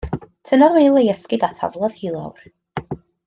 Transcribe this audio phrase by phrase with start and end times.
[0.51, 2.49] Tynnodd Wil ei esgid a thaflodd hi i lawr.